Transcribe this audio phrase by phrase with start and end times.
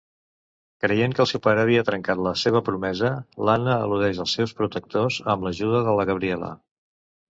[0.85, 3.13] Creient que el seu pare havia trencat la seva promesa,
[3.51, 6.57] l'Anna eludeix els seus protectors amb l'ajuda de la Gabriela.